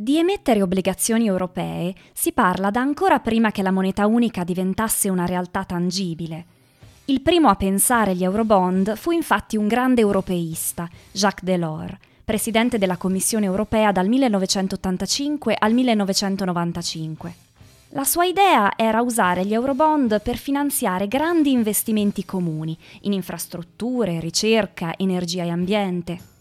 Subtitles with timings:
[0.00, 5.26] Di emettere obbligazioni europee si parla da ancora prima che la moneta unica diventasse una
[5.26, 6.44] realtà tangibile.
[7.06, 12.96] Il primo a pensare gli eurobond fu infatti un grande europeista, Jacques Delors, presidente della
[12.96, 17.34] Commissione europea dal 1985 al 1995.
[17.88, 24.96] La sua idea era usare gli eurobond per finanziare grandi investimenti comuni in infrastrutture, ricerca,
[24.96, 26.36] energia e ambiente.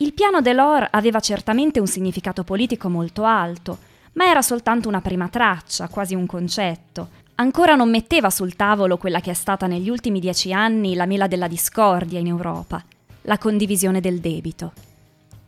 [0.00, 3.78] Il piano Delors aveva certamente un significato politico molto alto,
[4.12, 7.08] ma era soltanto una prima traccia, quasi un concetto.
[7.34, 11.26] Ancora non metteva sul tavolo quella che è stata negli ultimi dieci anni la mela
[11.26, 12.80] della discordia in Europa,
[13.22, 14.72] la condivisione del debito.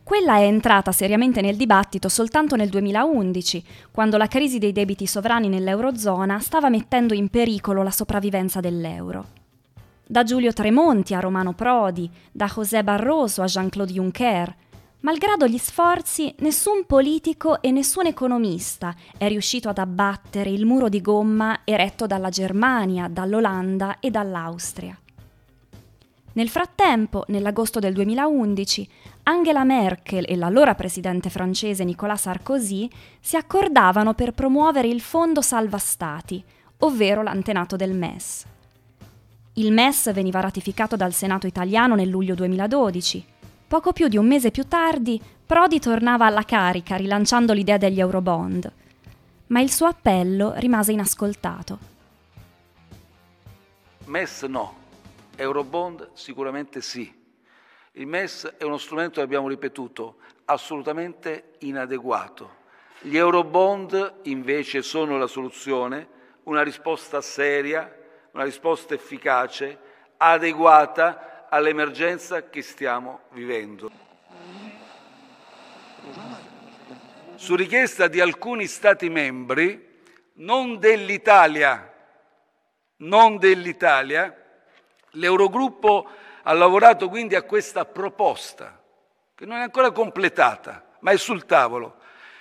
[0.03, 5.47] Quella è entrata seriamente nel dibattito soltanto nel 2011, quando la crisi dei debiti sovrani
[5.47, 9.39] nell'Eurozona stava mettendo in pericolo la sopravvivenza dell'euro
[10.11, 14.55] da Giulio Tremonti a Romano Prodi, da José Barroso a Jean-Claude Juncker.
[14.99, 20.99] Malgrado gli sforzi, nessun politico e nessun economista è riuscito ad abbattere il muro di
[20.99, 24.99] gomma eretto dalla Germania, dall'Olanda e dall'Austria.
[26.33, 28.89] Nel frattempo, nell'agosto del 2011,
[29.23, 32.89] Angela Merkel e l'allora presidente francese Nicolas Sarkozy
[33.21, 36.43] si accordavano per promuovere il Fondo Salva Stati,
[36.79, 38.50] ovvero l'antenato del MES.
[39.55, 43.25] Il MES veniva ratificato dal Senato italiano nel luglio 2012.
[43.67, 48.71] Poco più di un mese più tardi, Prodi tornava alla carica rilanciando l'idea degli Eurobond.
[49.47, 51.79] Ma il suo appello rimase inascoltato.
[54.05, 54.75] MES no,
[55.35, 57.13] Eurobond sicuramente sì.
[57.93, 62.59] Il MES è uno strumento abbiamo ripetuto assolutamente inadeguato.
[63.01, 66.07] Gli Eurobond invece sono la soluzione,
[66.43, 67.99] una risposta seria
[68.31, 69.77] una risposta efficace,
[70.17, 73.91] adeguata all'emergenza che stiamo vivendo.
[77.35, 79.99] Su richiesta di alcuni Stati membri,
[80.33, 81.91] non dell'Italia,
[82.97, 84.35] non dell'Italia,
[85.11, 86.07] l'Eurogruppo
[86.43, 88.81] ha lavorato quindi a questa proposta,
[89.35, 91.97] che non è ancora completata, ma è sul tavolo,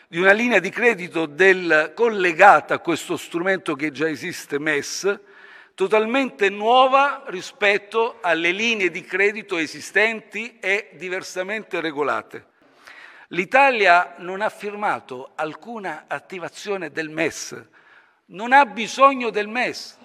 [0.07, 5.19] di una linea di credito del, collegata a questo strumento che già esiste, MES,
[5.81, 12.45] totalmente nuova rispetto alle linee di credito esistenti e diversamente regolate.
[13.29, 17.65] L'Italia non ha firmato alcuna attivazione del MES,
[18.27, 19.97] non ha bisogno del MES.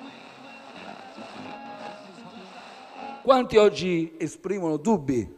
[3.22, 5.30] Quanti oggi esprimono dubbi,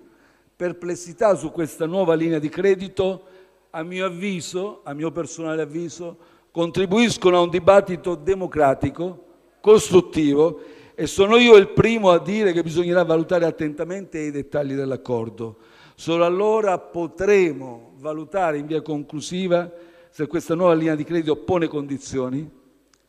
[0.55, 3.27] perplessità su questa nuova linea di credito,
[3.71, 6.15] a mio avviso, a mio personale avviso,
[6.51, 9.25] contribuiscono a un dibattito democratico
[9.67, 10.61] costruttivo
[10.95, 15.57] e sono io il primo a dire che bisognerà valutare attentamente i dettagli dell'accordo.
[15.93, 19.69] Solo allora potremo valutare in via conclusiva
[20.09, 22.49] se questa nuova linea di credito pone condizioni,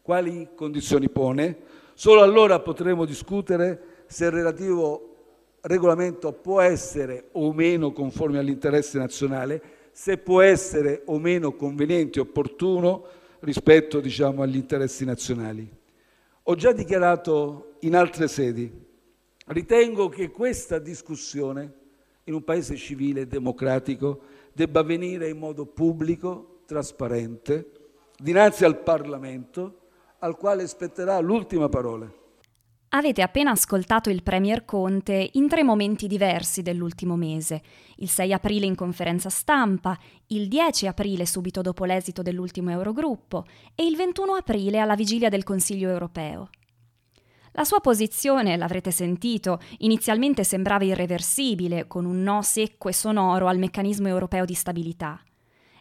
[0.03, 1.59] quali condizioni pone.
[1.95, 5.15] Solo allora potremo discutere se il relativo
[5.61, 12.23] regolamento può essere o meno conforme all'interesse nazionale, se può essere o meno conveniente e
[12.23, 13.05] opportuno
[13.41, 15.78] rispetto diciamo, agli interessi nazionali.
[16.51, 18.73] Ho già dichiarato in altre sedi,
[19.49, 21.75] ritengo che questa discussione
[22.25, 24.21] in un paese civile e democratico
[24.55, 27.73] debba avvenire in modo pubblico, trasparente,
[28.17, 29.89] dinanzi al Parlamento,
[30.21, 32.11] al quale spetterà l'ultima parola.
[32.91, 37.61] Avete appena ascoltato il Premier Conte in tre momenti diversi dell'ultimo mese.
[37.97, 43.45] Il 6 aprile in conferenza stampa, il 10 aprile subito dopo l'esito dell'ultimo Eurogruppo
[43.75, 46.49] e il 21 aprile alla vigilia del Consiglio europeo.
[47.53, 53.59] La sua posizione, l'avrete sentito, inizialmente sembrava irreversibile, con un no secco e sonoro al
[53.59, 55.21] meccanismo europeo di stabilità.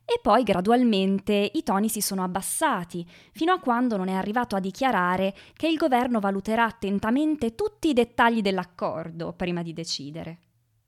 [0.09, 4.61] E poi gradualmente i toni si sono abbassati, fino a quando non è arrivato a
[4.61, 10.46] dichiarare che il governo valuterà attentamente tutti i dettagli dell'accordo prima di decidere.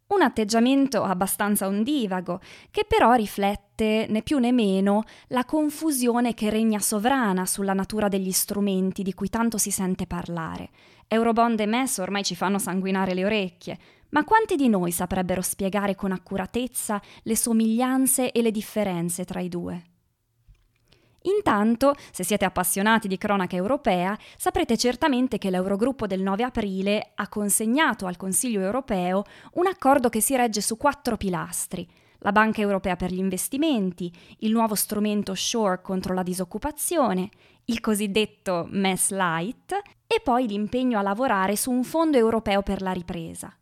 [0.09, 6.79] Un atteggiamento abbastanza ondivago, che però riflette né più né meno la confusione che regna
[6.79, 10.71] sovrana sulla natura degli strumenti di cui tanto si sente parlare.
[11.07, 13.77] Eurobond e MES ormai ci fanno sanguinare le orecchie,
[14.09, 19.47] ma quanti di noi saprebbero spiegare con accuratezza le somiglianze e le differenze tra i
[19.47, 19.88] due?
[21.23, 27.27] Intanto, se siete appassionati di cronaca europea, saprete certamente che l'Eurogruppo del 9 aprile ha
[27.27, 29.23] consegnato al Consiglio europeo
[29.53, 31.87] un accordo che si regge su quattro pilastri.
[32.19, 37.29] La Banca europea per gli investimenti, il nuovo strumento Shore contro la disoccupazione,
[37.65, 39.71] il cosiddetto MES Light
[40.05, 43.53] e poi l'impegno a lavorare su un fondo europeo per la ripresa.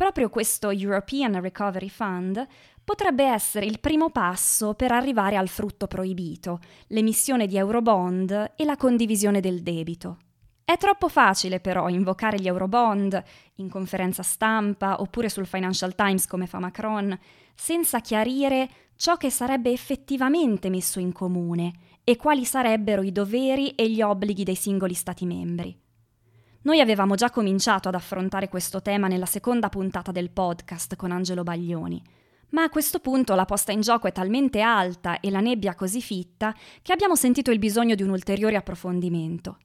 [0.00, 2.46] Proprio questo European Recovery Fund
[2.84, 8.76] potrebbe essere il primo passo per arrivare al frutto proibito, l'emissione di eurobond e la
[8.76, 10.18] condivisione del debito.
[10.64, 13.20] È troppo facile però invocare gli eurobond
[13.56, 17.18] in conferenza stampa oppure sul Financial Times come fa Macron,
[17.54, 21.72] senza chiarire ciò che sarebbe effettivamente messo in comune
[22.04, 25.76] e quali sarebbero i doveri e gli obblighi dei singoli Stati membri.
[26.62, 31.42] Noi avevamo già cominciato ad affrontare questo tema nella seconda puntata del podcast con Angelo
[31.42, 32.02] Baglioni,
[32.50, 36.00] ma a questo punto la posta in gioco è talmente alta e la nebbia così
[36.00, 39.58] fitta che abbiamo sentito il bisogno di un ulteriore approfondimento.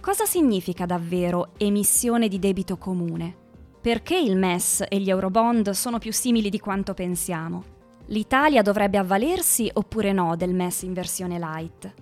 [0.00, 3.46] Cosa significa davvero emissione di debito comune?
[3.80, 7.76] Perché il MES e gli Eurobond sono più simili di quanto pensiamo?
[8.06, 11.94] L'Italia dovrebbe avvalersi oppure no del MES in versione light?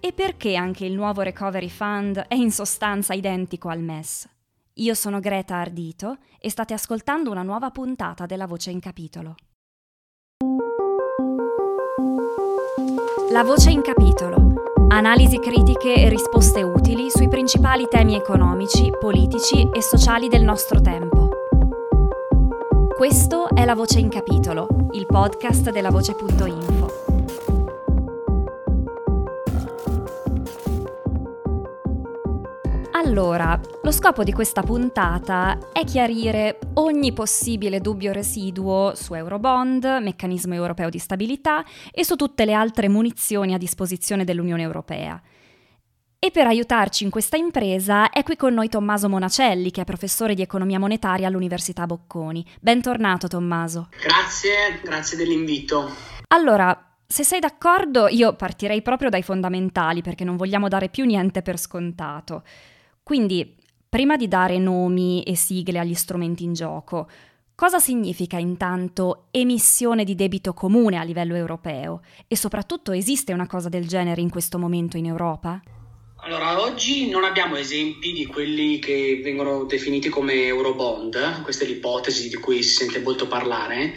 [0.00, 4.28] E perché anche il nuovo Recovery Fund è in sostanza identico al MES?
[4.74, 9.34] Io sono Greta Ardito e state ascoltando una nuova puntata della Voce in Capitolo.
[13.34, 14.52] La Voce in Capitolo
[14.90, 21.30] Analisi critiche e risposte utili sui principali temi economici, politici e sociali del nostro tempo.
[22.96, 27.03] Questo è La Voce in Capitolo, il podcast della voce.info.
[33.04, 40.54] Allora, lo scopo di questa puntata è chiarire ogni possibile dubbio residuo su Eurobond, meccanismo
[40.54, 41.62] europeo di stabilità
[41.92, 45.20] e su tutte le altre munizioni a disposizione dell'Unione Europea.
[46.18, 50.34] E per aiutarci in questa impresa è qui con noi Tommaso Monacelli, che è professore
[50.34, 52.44] di economia monetaria all'Università Bocconi.
[52.58, 53.90] Bentornato Tommaso.
[54.00, 55.90] Grazie, grazie dell'invito.
[56.28, 61.42] Allora, se sei d'accordo, io partirei proprio dai fondamentali perché non vogliamo dare più niente
[61.42, 62.42] per scontato.
[63.04, 63.54] Quindi,
[63.86, 67.06] prima di dare nomi e sigle agli strumenti in gioco,
[67.54, 72.00] cosa significa intanto emissione di debito comune a livello europeo?
[72.26, 75.62] E soprattutto esiste una cosa del genere in questo momento in Europa?
[76.22, 82.30] Allora, oggi non abbiamo esempi di quelli che vengono definiti come Eurobond, questa è l'ipotesi
[82.30, 83.92] di cui si sente molto parlare,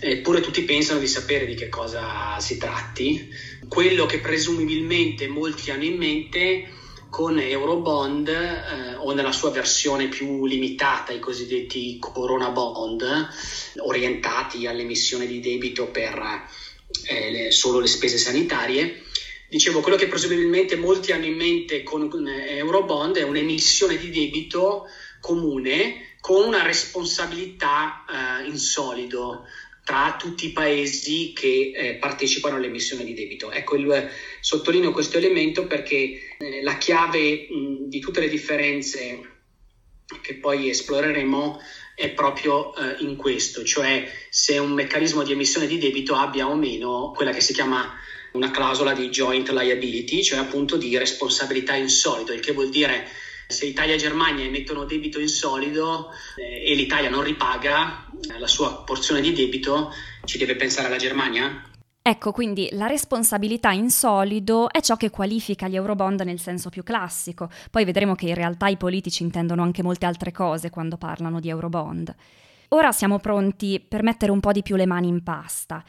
[0.00, 3.28] eppure tutti pensano di sapere di che cosa si tratti.
[3.68, 6.68] Quello che presumibilmente molti hanno in mente
[7.10, 13.28] con Eurobond eh, o nella sua versione più limitata, i cosiddetti Corona Bond,
[13.78, 16.46] orientati all'emissione di debito per
[17.04, 19.02] eh, le, solo le spese sanitarie.
[19.48, 24.86] Dicevo, quello che presumibilmente molti hanno in mente con, con Eurobond è un'emissione di debito
[25.20, 29.46] comune con una responsabilità eh, in solido
[29.88, 33.50] tra tutti i paesi che eh, partecipano all'emissione di debito.
[33.50, 39.36] Ecco, il, sottolineo questo elemento perché eh, la chiave mh, di tutte le differenze
[40.20, 41.58] che poi esploreremo
[41.94, 46.54] è proprio eh, in questo, cioè se un meccanismo di emissione di debito abbia o
[46.54, 47.90] meno quella che si chiama
[48.32, 53.08] una clausola di joint liability, cioè appunto di responsabilità in solido, il che vuol dire
[53.50, 58.46] se Italia e Germania emettono debito in solido eh, e l'Italia non ripaga eh, la
[58.46, 59.90] sua porzione di debito,
[60.24, 61.62] ci deve pensare la Germania?
[62.02, 66.82] Ecco, quindi la responsabilità in solido è ciò che qualifica gli Eurobond nel senso più
[66.82, 67.50] classico.
[67.70, 71.48] Poi vedremo che in realtà i politici intendono anche molte altre cose quando parlano di
[71.48, 72.14] Eurobond.
[72.68, 75.82] Ora siamo pronti per mettere un po' di più le mani in pasta.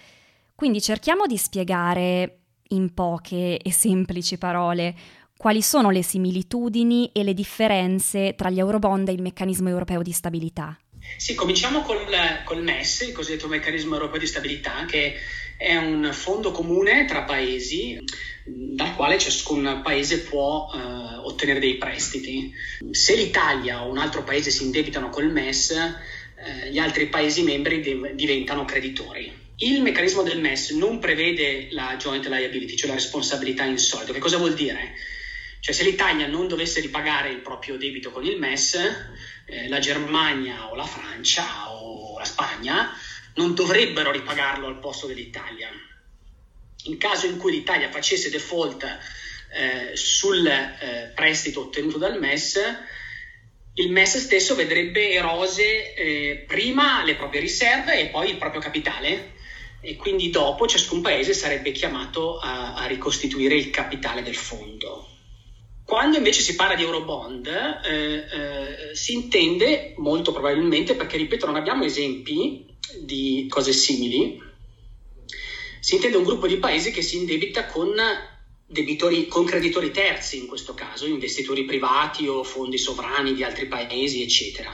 [0.55, 2.39] Quindi cerchiamo di spiegare
[2.69, 4.95] in poche e semplici parole
[5.39, 10.11] quali sono le similitudini e le differenze tra gli Eurobond e il meccanismo europeo di
[10.11, 10.77] stabilità?
[11.15, 12.05] Sì, cominciamo col,
[12.43, 15.13] col MES, il cosiddetto meccanismo europeo di stabilità, che
[15.55, 18.03] è un fondo comune tra paesi
[18.45, 20.77] dal quale ciascun paese può eh,
[21.23, 22.51] ottenere dei prestiti.
[22.91, 27.79] Se l'Italia o un altro paese si indebitano col MES, eh, gli altri paesi membri
[27.79, 29.31] div- diventano creditori.
[29.55, 34.11] Il meccanismo del MES non prevede la joint liability, cioè la responsabilità in solito.
[34.11, 34.95] Che cosa vuol dire?
[35.59, 38.75] Cioè se l'Italia non dovesse ripagare il proprio debito con il MES,
[39.45, 42.93] eh, la Germania o la Francia o la Spagna
[43.35, 45.69] non dovrebbero ripagarlo al posto dell'Italia.
[46.83, 48.83] In caso in cui l'Italia facesse default
[49.51, 52.59] eh, sul eh, prestito ottenuto dal MES,
[53.75, 59.37] il MES stesso vedrebbe erose eh, prima le proprie riserve e poi il proprio capitale
[59.81, 65.18] e quindi dopo ciascun paese sarebbe chiamato a, a ricostituire il capitale del fondo.
[65.89, 71.55] Quando invece si parla di Eurobond, eh, eh, si intende molto probabilmente, perché ripeto, non
[71.55, 72.63] abbiamo esempi
[73.01, 74.39] di cose simili,
[75.79, 77.99] si intende un gruppo di paesi che si indebita con,
[78.67, 84.21] debitori, con creditori terzi, in questo caso, investitori privati o fondi sovrani di altri paesi,
[84.21, 84.69] eccetera.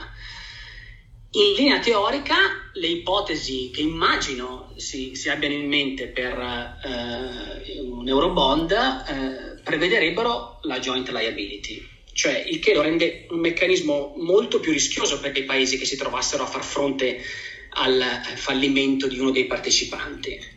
[1.30, 6.38] In linea teorica, le ipotesi che immagino si, si abbiano in mente per
[6.84, 14.14] eh, un Eurobond eh, prevederebbero la joint liability, cioè il che lo rende un meccanismo
[14.16, 17.22] molto più rischioso per dei paesi che si trovassero a far fronte
[17.70, 18.02] al
[18.36, 20.54] fallimento di uno dei partecipanti.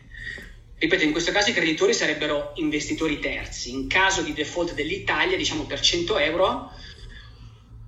[0.78, 3.70] Ripeto, in questo caso i creditori sarebbero investitori terzi.
[3.70, 6.72] In caso di default dell'Italia, diciamo per 100 euro,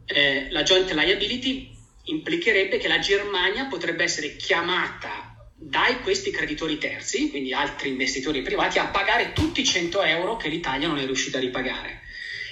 [0.04, 1.71] eh, la joint liability
[2.04, 8.78] implicherebbe che la Germania potrebbe essere chiamata dai questi creditori terzi, quindi altri investitori privati,
[8.78, 12.00] a pagare tutti i 100 euro che l'Italia non è riuscita a ripagare.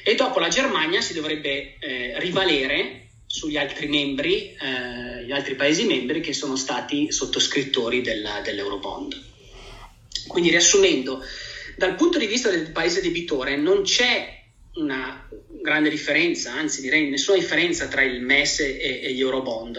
[0.04, 5.84] E dopo la Germania si dovrebbe eh, rivalere sugli altri membri, eh, gli altri paesi
[5.84, 9.28] membri che sono stati sottoscrittori della, dell'Eurobond.
[10.26, 11.22] Quindi riassumendo,
[11.76, 14.39] dal punto di vista del paese debitore non c'è
[14.74, 15.28] una
[15.62, 19.78] grande differenza, anzi direi nessuna differenza tra il MES e, e gli Eurobond.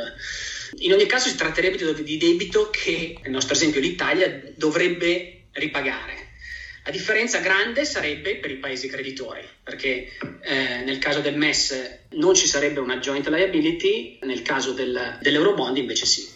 [0.80, 6.30] In ogni caso si tratterebbe di debito che, nel nostro esempio l'Italia, dovrebbe ripagare.
[6.84, 10.08] La differenza grande sarebbe per i paesi creditori, perché
[10.42, 15.78] eh, nel caso del MES non ci sarebbe una joint liability, nel caso del, dell'Eurobond
[15.78, 16.28] invece sì.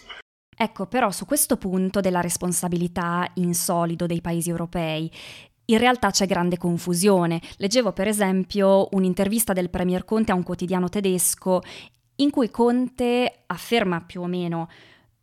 [0.57, 5.11] Ecco, però su questo punto della responsabilità in solido dei paesi europei,
[5.65, 7.41] in realtà c'è grande confusione.
[7.57, 11.61] Leggevo per esempio un'intervista del Premier Conte a un quotidiano tedesco
[12.17, 14.69] in cui Conte afferma più o meno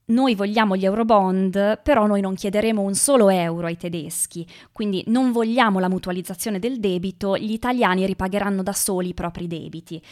[0.05, 5.33] noi vogliamo gli eurobond, però noi non chiederemo un solo euro ai tedeschi, quindi non
[5.33, 10.03] vogliamo la mutualizzazione del debito, gli italiani ripagheranno da soli i propri debiti.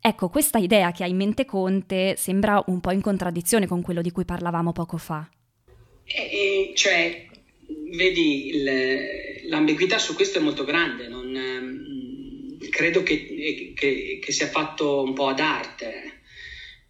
[0.00, 4.02] Ecco, questa idea che ha in mente Conte sembra un po' in contraddizione con quello
[4.02, 5.28] di cui parlavamo poco fa.
[6.04, 7.26] Eh, cioè,
[7.66, 14.48] vedi, il, l'ambiguità su questo è molto grande, non, ehm, credo che, che, che, sia
[14.48, 16.20] fatto un po' ad arte.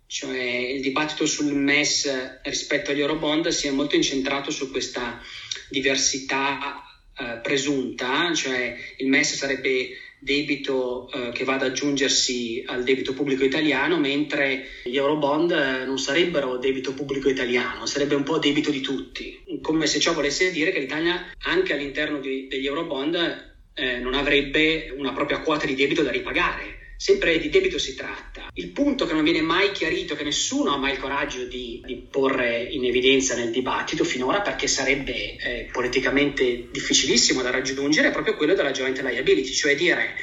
[0.07, 5.21] Cioè, il dibattito sul MES rispetto agli Eurobond si è molto incentrato su questa
[5.69, 6.85] diversità
[7.19, 9.89] eh, presunta, cioè il MES sarebbe
[10.25, 15.99] debito eh, che va ad aggiungersi al debito pubblico italiano, mentre gli Eurobond eh, non
[15.99, 20.73] sarebbero debito pubblico italiano, sarebbe un po' debito di tutti, come se ciò volesse dire
[20.73, 26.03] che l'Italia anche all'interno di, degli Eurobond eh, non avrebbe una propria quota di debito
[26.03, 28.51] da ripagare sempre di debito si tratta.
[28.55, 32.07] Il punto che non viene mai chiarito, che nessuno ha mai il coraggio di, di
[32.11, 38.37] porre in evidenza nel dibattito finora, perché sarebbe eh, politicamente difficilissimo da raggiungere, è proprio
[38.37, 40.15] quello della joint liability, cioè dire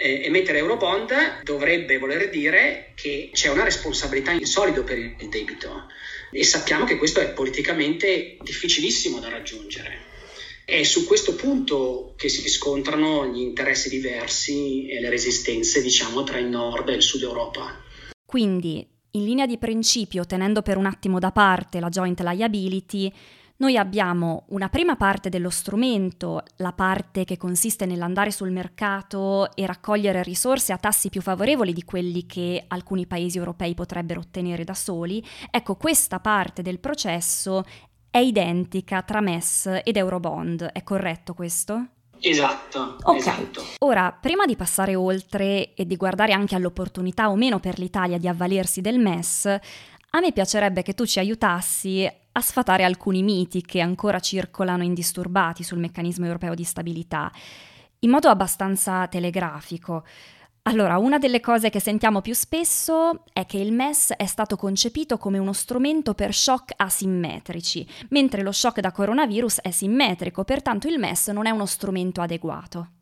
[0.00, 5.86] eh, emettere eurobond dovrebbe voler dire che c'è una responsabilità in solido per il debito
[6.30, 10.16] e sappiamo che questo è politicamente difficilissimo da raggiungere.
[10.70, 16.36] È su questo punto che si scontrano gli interessi diversi e le resistenze, diciamo, tra
[16.36, 17.74] il nord e il sud Europa.
[18.26, 23.10] Quindi, in linea di principio, tenendo per un attimo da parte la joint liability,
[23.60, 29.66] noi abbiamo una prima parte dello strumento, la parte che consiste nell'andare sul mercato e
[29.66, 34.74] raccogliere risorse a tassi più favorevoli di quelli che alcuni paesi europei potrebbero ottenere da
[34.74, 35.24] soli.
[35.50, 37.64] Ecco, questa parte del processo
[38.18, 41.86] è identica tra MES ed Eurobond, è corretto questo?
[42.20, 43.18] Esatto, okay.
[43.18, 43.62] esatto.
[43.78, 48.26] Ora, prima di passare oltre e di guardare anche all'opportunità o meno per l'Italia di
[48.26, 53.80] avvalersi del MES, a me piacerebbe che tu ci aiutassi a sfatare alcuni miti che
[53.80, 57.30] ancora circolano indisturbati sul meccanismo europeo di stabilità,
[58.00, 60.04] in modo abbastanza telegrafico.
[60.68, 65.16] Allora, una delle cose che sentiamo più spesso è che il MES è stato concepito
[65.16, 70.98] come uno strumento per shock asimmetrici, mentre lo shock da coronavirus è simmetrico, pertanto il
[70.98, 72.97] MES non è uno strumento adeguato.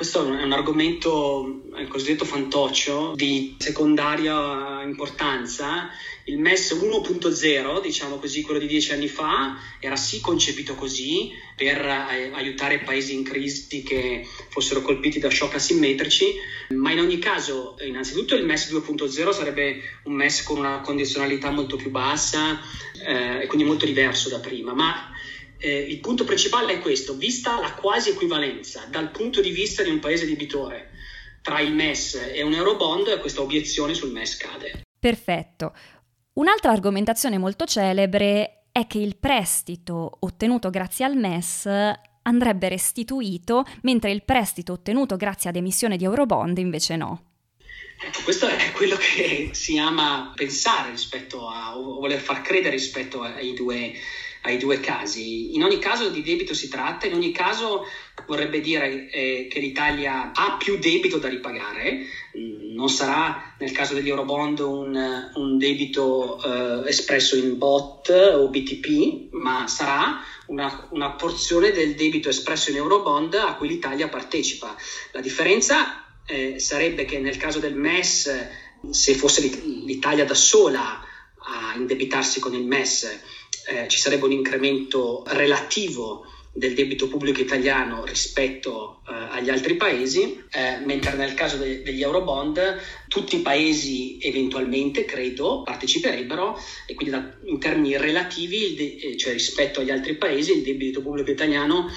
[0.00, 5.90] Questo è un argomento, il cosiddetto fantoccio, di secondaria importanza.
[6.24, 11.76] Il MES 1.0, diciamo così, quello di dieci anni fa, era sì concepito così per
[11.84, 16.32] eh, aiutare paesi in crisi che fossero colpiti da shock asimmetrici,
[16.70, 21.76] ma in ogni caso, innanzitutto il MES 2.0 sarebbe un MES con una condizionalità molto
[21.76, 22.58] più bassa
[23.04, 25.10] eh, e quindi molto diverso da prima, ma
[25.60, 29.90] eh, il punto principale è questo, vista la quasi equivalenza dal punto di vista di
[29.90, 30.90] un paese debitore
[31.42, 34.82] tra il MES e un Eurobond, questa obiezione sul MES cade.
[34.98, 35.74] Perfetto.
[36.34, 41.68] Un'altra argomentazione molto celebre è che il prestito ottenuto grazie al MES
[42.22, 47.24] andrebbe restituito, mentre il prestito ottenuto grazie ad emissione di Eurobond invece no.
[48.02, 53.20] Ecco, questo è quello che si ama pensare rispetto a, o voler far credere rispetto
[53.20, 53.92] ai due,
[54.42, 55.54] ai due casi.
[55.54, 57.84] In ogni caso di debito si tratta, in ogni caso
[58.26, 62.06] vorrebbe dire eh, che l'Italia ha più debito da ripagare,
[62.74, 69.32] non sarà nel caso degli Eurobond un, un debito eh, espresso in BOT o BTP,
[69.32, 74.74] ma sarà una, una, porzione del debito espresso in Eurobond a cui l'Italia partecipa.
[75.12, 78.48] La differenza eh, sarebbe che nel caso del MES,
[78.88, 79.42] se fosse
[79.84, 81.04] l'Italia da sola
[81.42, 83.20] a indebitarsi con il MES,
[83.70, 90.42] eh, ci sarebbe un incremento relativo del debito pubblico italiano rispetto eh, agli altri paesi,
[90.50, 97.14] eh, mentre nel caso de- degli Eurobond tutti i paesi eventualmente, credo, parteciperebbero e quindi
[97.14, 101.88] da, in termini relativi, de- eh, cioè rispetto agli altri paesi, il debito pubblico italiano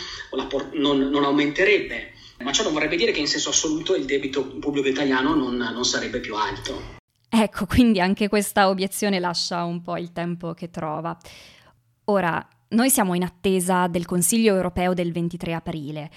[0.48, 2.12] por- non, non, aumenterebbe.
[2.44, 5.86] Ma ciò non vorrebbe dire che in senso assoluto il debito pubblico italiano non, non
[5.86, 7.02] sarebbe più alto.
[7.30, 11.18] Ecco, quindi anche questa obiezione lascia un po' il tempo che trova.
[12.06, 16.10] Ora, noi siamo in attesa del Consiglio europeo del 23 aprile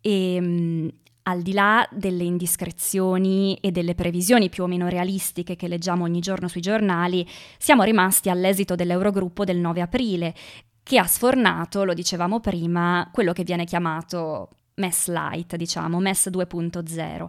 [0.00, 0.88] e mh,
[1.24, 6.20] al di là delle indiscrezioni e delle previsioni più o meno realistiche che leggiamo ogni
[6.20, 7.26] giorno sui giornali,
[7.58, 10.34] siamo rimasti all'esito dell'Eurogruppo del 9 aprile,
[10.82, 17.28] che ha sfornato, lo dicevamo prima, quello che viene chiamato MES Light, diciamo, MES 2.0.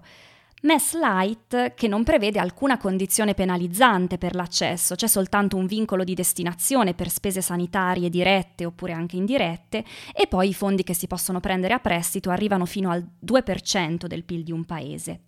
[0.64, 6.14] MES Light che non prevede alcuna condizione penalizzante per l'accesso, c'è soltanto un vincolo di
[6.14, 11.40] destinazione per spese sanitarie dirette oppure anche indirette e poi i fondi che si possono
[11.40, 15.22] prendere a prestito arrivano fino al 2% del PIL di un paese.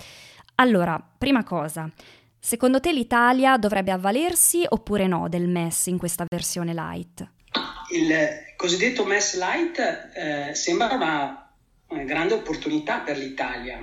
[0.55, 1.89] Allora, prima cosa,
[2.37, 7.27] secondo te l'Italia dovrebbe avvalersi oppure no del MES in questa versione light?
[7.91, 8.13] Il
[8.55, 9.79] cosiddetto MES light
[10.13, 11.51] eh, sembra una,
[11.87, 13.81] una grande opportunità per l'Italia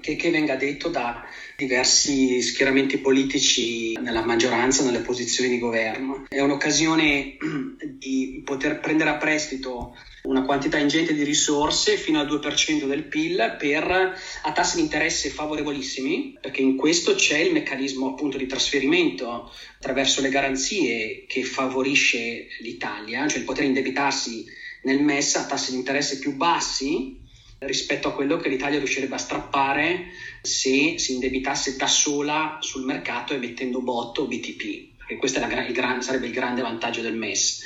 [0.00, 1.24] che, che, venga detto da
[1.56, 6.26] diversi schieramenti politici nella maggioranza, nelle posizioni di governo.
[6.28, 7.36] È un'occasione
[7.98, 13.56] di poter prendere a prestito una quantità ingente di risorse fino al 2% del PIL
[13.58, 19.50] per, a tassi di interesse favorevolissimi, perché in questo c'è il meccanismo appunto di trasferimento
[19.78, 24.44] attraverso le garanzie che favorisce l'Italia, cioè il poter indebitarsi
[24.82, 27.24] nel MES a tassi di interesse più bassi
[27.58, 30.10] rispetto a quello che l'Italia riuscirebbe a strappare
[30.42, 36.26] se si indebitasse da sola sul mercato emettendo bot o BTP, perché questo il sarebbe
[36.26, 37.62] il grande vantaggio del MES.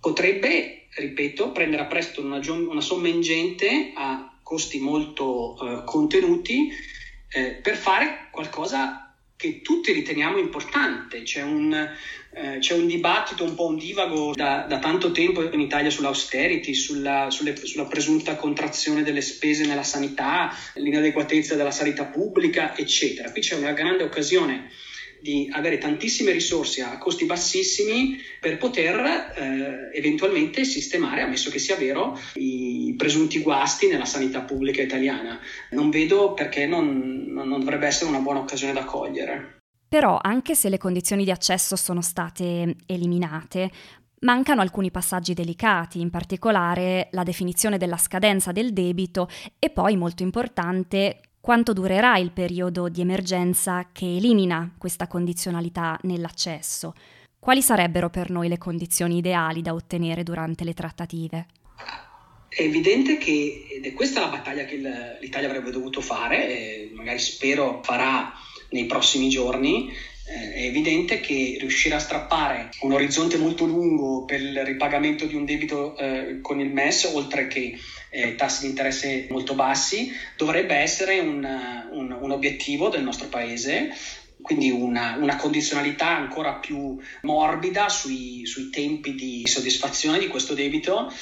[0.00, 6.68] Potrebbe, ripeto, prendere a prestito una, una somma ingente a costi molto eh, contenuti
[7.28, 9.11] eh, per fare qualcosa
[9.42, 11.22] che tutti riteniamo importante.
[11.22, 15.58] C'è un, eh, c'è un dibattito, un po' un divago da, da tanto tempo in
[15.58, 22.76] Italia sull'austerity, sulla, sulle, sulla, presunta contrazione delle spese nella sanità, l'inadeguatezza della sanità pubblica,
[22.76, 23.32] eccetera.
[23.32, 24.70] Qui c'è una grande occasione
[25.22, 28.96] di avere tantissime risorse a costi bassissimi per poter
[29.36, 35.38] eh, eventualmente sistemare, ammesso che sia vero, i presunti guasti nella sanità pubblica italiana.
[35.70, 39.58] Non vedo perché non, non dovrebbe essere una buona occasione da cogliere.
[39.88, 43.70] Però, anche se le condizioni di accesso sono state eliminate,
[44.20, 50.22] mancano alcuni passaggi delicati, in particolare la definizione della scadenza del debito e poi, molto
[50.24, 56.94] importante, quanto durerà il periodo di emergenza che elimina questa condizionalità nell'accesso?
[57.36, 61.46] Quali sarebbero per noi le condizioni ideali da ottenere durante le trattative?
[62.48, 64.76] È evidente che, ed è questa la battaglia che
[65.20, 68.32] l'Italia avrebbe dovuto fare, e magari spero farà
[68.70, 69.90] nei prossimi giorni,
[70.24, 75.34] eh, è evidente che riuscire a strappare un orizzonte molto lungo per il ripagamento di
[75.34, 77.78] un debito eh, con il MES, oltre che
[78.10, 81.46] eh, tassi di interesse molto bassi, dovrebbe essere un,
[81.90, 83.90] un, un obiettivo del nostro Paese
[84.42, 91.12] quindi una, una, condizionalità ancora più morbida sui, sui, tempi di soddisfazione di questo debito.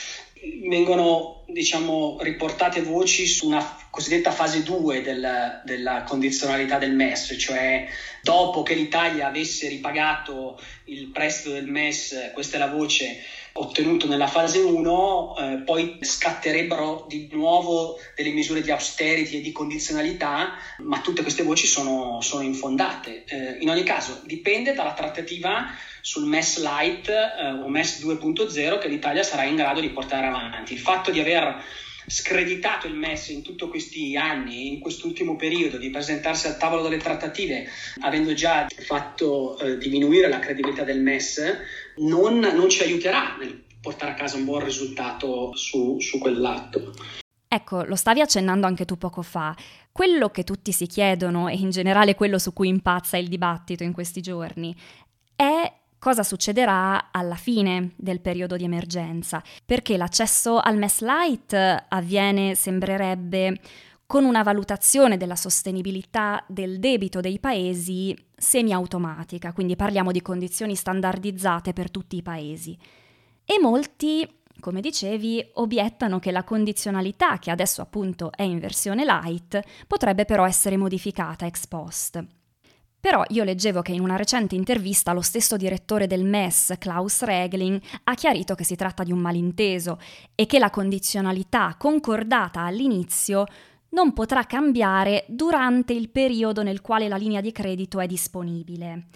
[0.67, 7.87] Vengono diciamo, riportate voci su una cosiddetta fase 2 del, della condizionalità del MES, cioè
[8.23, 13.21] dopo che l'Italia avesse ripagato il prestito del MES, questa è la voce,
[13.53, 19.51] ottenuto nella fase 1, eh, poi scatterebbero di nuovo delle misure di austerity e di
[19.51, 23.25] condizionalità, ma tutte queste voci sono, sono infondate.
[23.25, 25.67] Eh, in ogni caso, dipende dalla trattativa
[26.01, 30.73] sul MES Light eh, o MES 2.0 che l'Italia sarà in grado di portare avanti.
[30.73, 31.63] Il fatto di aver
[32.11, 36.97] screditato il MES in tutti questi anni, in quest'ultimo periodo, di presentarsi al tavolo delle
[36.97, 37.69] trattative,
[38.01, 41.41] avendo già fatto eh, diminuire la credibilità del MES,
[41.99, 46.93] non, non, ci aiuterà nel portare a casa un buon risultato su, su quell'atto.
[47.47, 49.57] Ecco, lo stavi accennando anche tu poco fa.
[49.91, 53.93] Quello che tutti si chiedono, e in generale quello su cui impazza il dibattito in
[53.93, 54.75] questi giorni,
[55.35, 62.57] è cosa succederà alla fine del periodo di emergenza, perché l'accesso al MES Light avviene,
[62.57, 63.61] sembrerebbe,
[64.07, 71.73] con una valutazione della sostenibilità del debito dei paesi semiautomatica, quindi parliamo di condizioni standardizzate
[71.73, 72.77] per tutti i paesi.
[73.45, 74.27] E molti,
[74.59, 80.45] come dicevi, obiettano che la condizionalità, che adesso appunto è in versione light, potrebbe però
[80.45, 82.40] essere modificata ex post.
[83.01, 87.81] Però io leggevo che in una recente intervista lo stesso direttore del MES, Klaus Regling,
[88.05, 89.99] ha chiarito che si tratta di un malinteso
[90.35, 93.47] e che la condizionalità concordata all'inizio
[93.91, 99.07] non potrà cambiare durante il periodo nel quale la linea di credito è disponibile.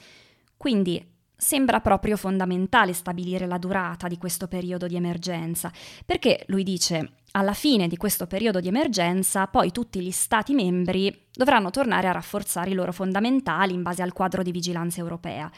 [0.56, 5.72] Quindi sembra proprio fondamentale stabilire la durata di questo periodo di emergenza,
[6.04, 11.26] perché lui dice alla fine di questo periodo di emergenza poi tutti gli Stati membri
[11.32, 15.50] dovranno tornare a rafforzare i loro fondamentali in base al quadro di vigilanza europea.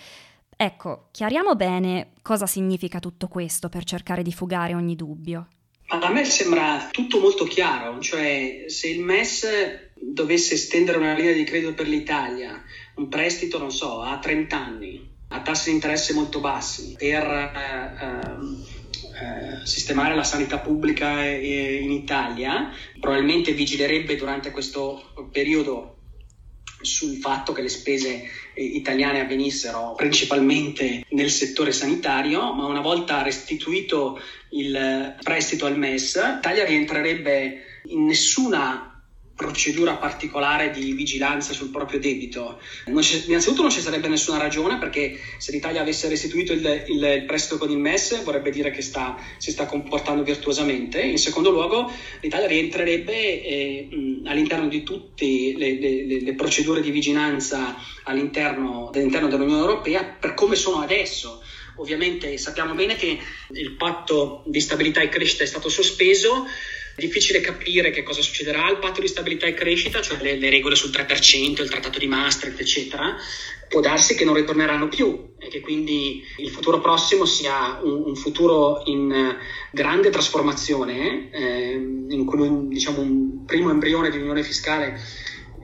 [0.56, 5.48] Ecco, chiariamo bene cosa significa tutto questo per cercare di fugare ogni dubbio.
[5.88, 9.46] A me sembra tutto molto chiaro, cioè se il MES
[9.94, 12.60] dovesse estendere una linea di credito per l'Italia,
[12.96, 18.04] un prestito, non so, a 30 anni, a tassi di interesse molto bassi per eh,
[18.04, 18.64] ehm,
[19.20, 25.96] eh, sistemare la sanità pubblica in Italia, probabilmente vigilerebbe durante questo periodo
[26.80, 28.22] sul fatto che le spese
[28.54, 36.16] eh, italiane avvenissero principalmente nel settore sanitario, ma una volta restituito il prestito al MES,
[36.34, 38.95] l'Italia rientrerebbe in nessuna
[39.36, 42.58] procedura particolare di vigilanza sul proprio debito.
[42.86, 47.24] Non innanzitutto non ci sarebbe nessuna ragione perché se l'Italia avesse restituito il, il, il
[47.26, 51.02] prestito con il MES vorrebbe dire che sta, si sta comportando virtuosamente.
[51.02, 51.90] In secondo luogo
[52.22, 53.88] l'Italia rientrerebbe eh,
[54.24, 60.56] all'interno di tutte le, le, le, procedure di vigilanza all'interno, all'interno dell'Unione Europea per come
[60.56, 61.42] sono adesso.
[61.76, 63.18] Ovviamente sappiamo bene che
[63.52, 66.46] il patto di stabilità e crescita è stato sospeso,
[66.96, 70.74] difficile capire che cosa succederà al patto di stabilità e crescita, cioè le, le, regole
[70.74, 73.16] sul 3%, il trattato di Maastricht, eccetera.
[73.68, 78.16] Può darsi che non ritorneranno più e che quindi il futuro prossimo sia un, un
[78.16, 79.36] futuro in
[79.72, 84.98] grande trasformazione, eh, in cui diciamo, un primo embrione di unione fiscale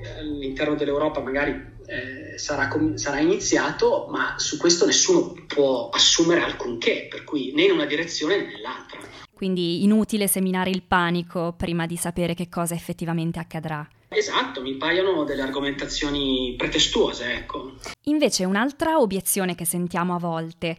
[0.02, 7.06] eh, all'interno dell'Europa magari eh, sarà, sarà, iniziato, ma su questo nessuno può assumere alcunché,
[7.10, 11.96] per cui né in una direzione né nell'altra quindi inutile seminare il panico prima di
[11.96, 13.84] sapere che cosa effettivamente accadrà.
[14.06, 17.72] Esatto, mi paiono delle argomentazioni pretestuose, ecco.
[18.04, 20.78] Invece un'altra obiezione che sentiamo a volte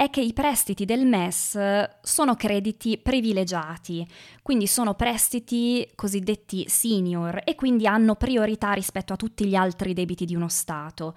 [0.00, 1.58] è che i prestiti del MES
[2.00, 4.08] sono crediti privilegiati,
[4.40, 10.24] quindi sono prestiti cosiddetti senior e quindi hanno priorità rispetto a tutti gli altri debiti
[10.24, 11.12] di uno Stato.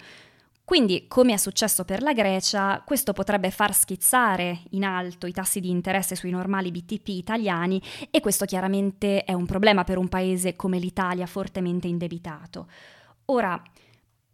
[0.66, 5.60] Quindi, come è successo per la Grecia, questo potrebbe far schizzare in alto i tassi
[5.60, 10.56] di interesse sui normali BTP italiani e questo chiaramente è un problema per un paese
[10.56, 12.68] come l'Italia fortemente indebitato.
[13.26, 13.62] Ora,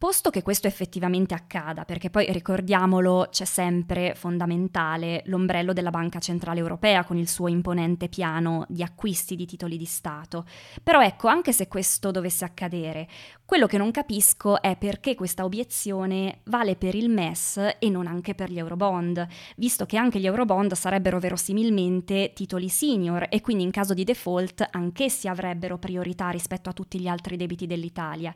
[0.00, 6.58] Posto che questo effettivamente accada, perché poi ricordiamolo, c'è sempre fondamentale l'ombrello della Banca Centrale
[6.58, 10.46] Europea con il suo imponente piano di acquisti di titoli di Stato.
[10.82, 13.06] Però ecco, anche se questo dovesse accadere,
[13.44, 18.34] quello che non capisco è perché questa obiezione vale per il MES e non anche
[18.34, 23.70] per gli Eurobond, visto che anche gli Eurobond sarebbero verosimilmente titoli senior e quindi in
[23.70, 28.34] caso di default anch'essi avrebbero priorità rispetto a tutti gli altri debiti dell'Italia.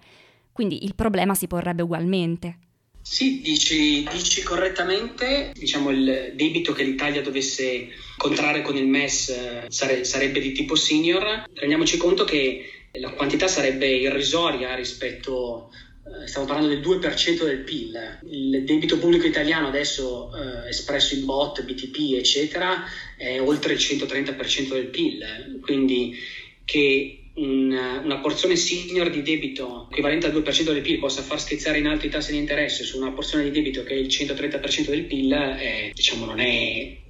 [0.55, 2.59] Quindi il problema si porrebbe ugualmente.
[3.03, 9.65] Sì, dici, dici, correttamente, diciamo il debito che l'Italia dovesse contrarre con il MES eh,
[9.67, 11.47] sare, sarebbe di tipo senior.
[11.53, 15.73] Rendiamoci conto che la quantità sarebbe irrisoria rispetto,
[16.07, 18.21] eh, stiamo parlando del 2% del PIL.
[18.31, 22.85] Il debito pubblico italiano adesso eh, espresso in bot, BTP, eccetera,
[23.19, 26.17] è oltre il 130% del PIL, quindi
[26.65, 31.79] che una, una porzione senior di debito equivalente al 2% del PIL possa far schizzare
[31.79, 34.91] in alto i tassi di interesse su una porzione di debito che è il 130%
[34.91, 37.03] del PIL, è, diciamo, non è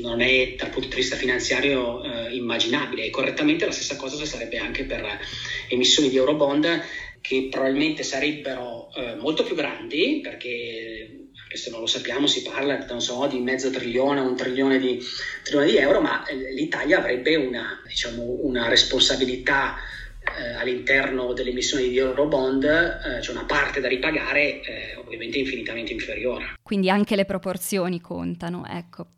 [0.00, 3.06] non è dal punto di vista finanziario eh, immaginabile.
[3.06, 5.18] E correttamente la stessa cosa sarebbe anche per
[5.68, 6.82] emissioni di eurobond
[7.20, 13.26] che probabilmente sarebbero eh, molto più grandi perché se non lo sappiamo si parla so,
[13.26, 15.00] di mezzo trilione, un trilione di,
[15.42, 19.76] trilione di euro, ma eh, l'Italia avrebbe una, diciamo, una responsabilità
[20.38, 25.92] eh, all'interno delle emissioni di Eurobond, eh, cioè una parte da ripagare eh, ovviamente infinitamente
[25.92, 26.54] inferiore.
[26.62, 29.08] Quindi anche le proporzioni contano, ecco.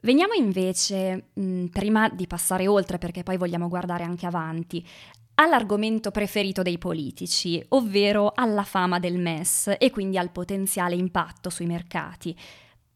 [0.00, 4.86] Veniamo invece, mh, prima di passare oltre, perché poi vogliamo guardare anche avanti,
[5.34, 11.66] all'argomento preferito dei politici, ovvero alla fama del MES e quindi al potenziale impatto sui
[11.66, 12.36] mercati.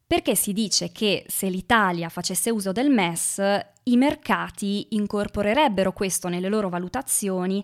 [0.09, 3.39] perché si dice che se l'Italia facesse uso del MES,
[3.83, 7.63] i mercati incorporerebbero questo nelle loro valutazioni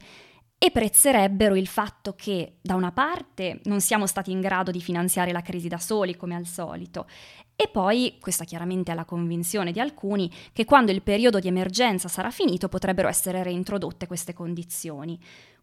[0.55, 5.31] e prezzerebbero il fatto che, da una parte, non siamo stati in grado di finanziare
[5.31, 7.07] la crisi da soli, come al solito,
[7.55, 12.09] e poi, questa chiaramente è la convinzione di alcuni, che quando il periodo di emergenza
[12.09, 15.17] sarà finito potrebbero essere reintrodotte queste condizioni.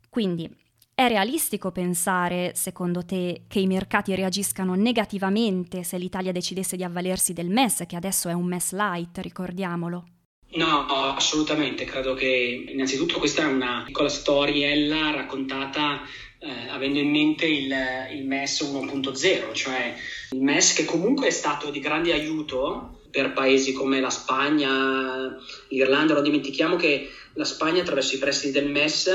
[0.08, 0.48] Quindi
[0.94, 7.32] è realistico pensare, secondo te, che i mercati reagiscano negativamente se l'Italia decidesse di avvalersi
[7.32, 10.06] del MES, che adesso è un MES light, ricordiamolo?
[10.54, 11.84] No, assolutamente.
[11.84, 16.02] Credo che innanzitutto questa è una piccola storiella raccontata
[16.42, 17.72] eh, avendo in mente il,
[18.12, 19.94] il MES 1.0, cioè
[20.30, 26.14] il MES che comunque è stato di grande aiuto per paesi come la Spagna, l'Irlanda.
[26.14, 29.10] Non dimentichiamo che la Spagna attraverso i prestiti del MES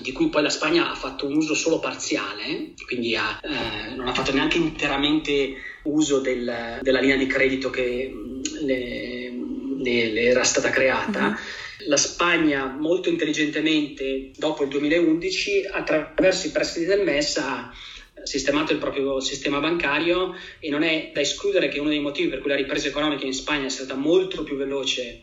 [0.00, 4.08] di cui poi la Spagna ha fatto un uso solo parziale, quindi ha, eh, non
[4.08, 8.10] ha fatto neanche interamente uso del, della linea di credito che
[8.62, 9.30] le,
[9.78, 11.26] le, le era stata creata.
[11.26, 11.36] Uh-huh.
[11.86, 17.72] La Spagna molto intelligentemente dopo il 2011 attraverso i prestiti del MES ha
[18.24, 22.40] sistemato il proprio sistema bancario e non è da escludere che uno dei motivi per
[22.40, 25.20] cui la ripresa economica in Spagna è stata molto più veloce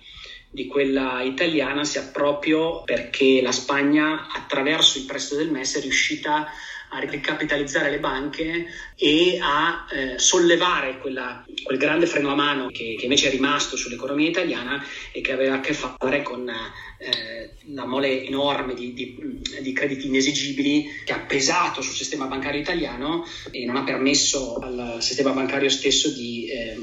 [0.50, 6.48] di quella italiana sia proprio perché la Spagna attraverso il prestito del MES è riuscita
[6.92, 8.68] a ricapitalizzare le banche
[9.04, 13.76] e a eh, sollevare quella, quel grande freno a mano che, che, invece è rimasto
[13.76, 19.42] sull'economia italiana e che aveva a che fare con eh, la mole enorme di, di,
[19.60, 25.00] di, crediti inesigibili che ha pesato sul sistema bancario italiano e non ha permesso al
[25.02, 26.78] sistema bancario stesso di eh,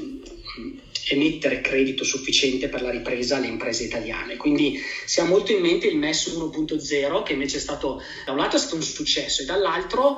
[1.09, 4.37] emettere credito sufficiente per la ripresa alle imprese italiane.
[4.37, 8.37] Quindi si ha molto in mente il MES 1.0 che invece è stato da un
[8.37, 10.17] lato è stato un successo e dall'altro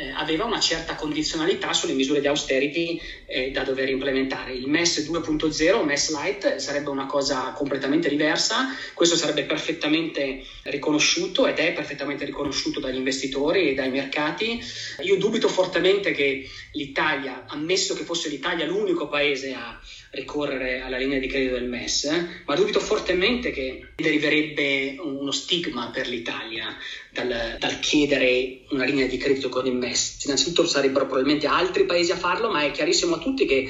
[0.00, 4.54] eh, aveva una certa condizionalità sulle misure di austerity eh, da dover implementare.
[4.54, 11.58] Il MES 2.0, MES Light, sarebbe una cosa completamente diversa, questo sarebbe perfettamente riconosciuto ed
[11.58, 14.58] è perfettamente riconosciuto dagli investitori e dai mercati.
[15.02, 19.78] Io dubito fortemente che l'Italia, ammesso che fosse l'Italia l'unico paese a
[20.12, 22.08] ricorrere alla linea di credito del MES,
[22.46, 26.76] ma dubito fortemente che deriverebbe uno stigma per l'Italia
[27.10, 30.24] dal, dal, chiedere una linea di credito con il MES.
[30.24, 33.68] Innanzitutto sarebbero probabilmente altri paesi a farlo, ma è chiarissimo a tutti che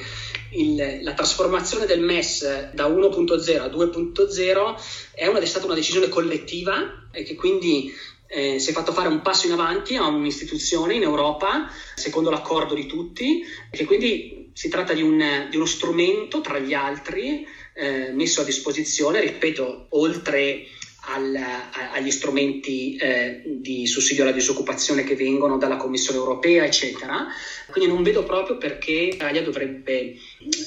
[0.53, 4.75] il, la trasformazione del MES da 1.0 a 2.0
[5.13, 7.93] è, una, è stata una decisione collettiva e che quindi
[8.31, 12.73] eh, si è fatto fare un passo in avanti a un'istituzione in Europa, secondo l'accordo
[12.73, 18.11] di tutti, che quindi si tratta di, un, di uno strumento tra gli altri eh,
[18.13, 20.65] messo a disposizione, ripeto, oltre
[21.03, 27.27] al, a, agli strumenti eh, di sussidio alla disoccupazione che vengono dalla Commissione europea, eccetera.
[27.69, 30.15] Quindi non vedo proprio perché l'Italia dovrebbe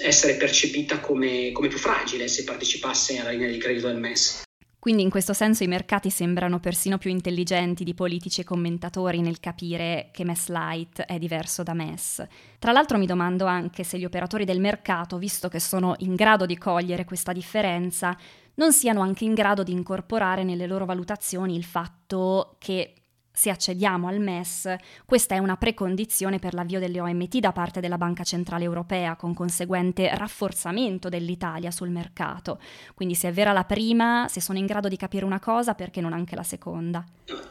[0.03, 4.42] essere percepita come, come più fragile se partecipasse alla linea di credito del MES.
[4.85, 9.40] Quindi in questo senso i mercati sembrano persino più intelligenti di politici e commentatori nel
[9.40, 12.23] capire che MES Light è diverso da MES.
[12.59, 16.44] Tra l'altro mi domando anche se gli operatori del mercato, visto che sono in grado
[16.44, 18.14] di cogliere questa differenza,
[18.57, 23.03] non siano anche in grado di incorporare nelle loro valutazioni il fatto che
[23.37, 27.99] se accediamo al MES, questa è una precondizione per l'avvio delle OMT da parte della
[27.99, 32.61] Banca Centrale Europea, con conseguente rafforzamento dell'Italia sul mercato.
[32.94, 36.01] Quindi se è vera la prima, se sono in grado di capire una cosa, perché
[36.01, 37.05] non anche la seconda?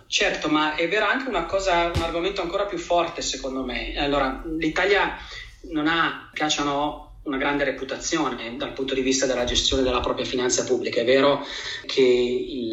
[0.07, 3.93] Certo, ma è vera anche una cosa, un argomento ancora più forte secondo me.
[3.97, 5.17] Allora, l'Italia
[5.71, 10.63] non ha, piacciono una grande reputazione dal punto di vista della gestione della propria finanza
[10.63, 11.01] pubblica.
[11.01, 11.45] È vero
[11.85, 12.69] che il,